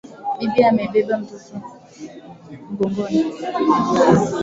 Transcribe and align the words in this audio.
Bibi 0.39 0.61
amebeba 0.69 1.13
mtoto 1.21 1.55
mgongoni. 2.71 3.21